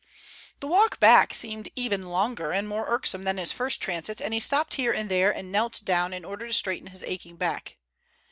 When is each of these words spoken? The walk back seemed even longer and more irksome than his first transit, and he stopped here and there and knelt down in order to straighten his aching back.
The 0.61 0.67
walk 0.67 0.99
back 0.99 1.31
seemed 1.31 1.69
even 1.75 2.07
longer 2.07 2.49
and 2.51 2.67
more 2.67 2.89
irksome 2.89 3.23
than 3.23 3.37
his 3.37 3.51
first 3.51 3.79
transit, 3.83 4.19
and 4.19 4.33
he 4.33 4.39
stopped 4.39 4.73
here 4.73 4.91
and 4.91 5.11
there 5.11 5.29
and 5.31 5.51
knelt 5.51 5.81
down 5.85 6.11
in 6.11 6.25
order 6.25 6.47
to 6.47 6.53
straighten 6.53 6.87
his 6.87 7.03
aching 7.03 7.35
back. 7.35 7.77